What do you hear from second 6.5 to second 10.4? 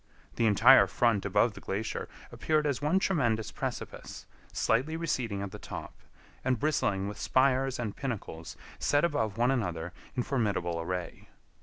bristling with spires and pinnacles set above one another in